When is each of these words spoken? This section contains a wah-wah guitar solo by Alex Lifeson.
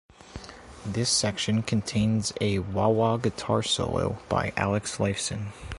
This 0.83 1.11
section 1.11 1.61
contains 1.61 2.33
a 2.41 2.57
wah-wah 2.57 3.17
guitar 3.17 3.61
solo 3.61 4.17
by 4.29 4.51
Alex 4.57 4.97
Lifeson. 4.97 5.51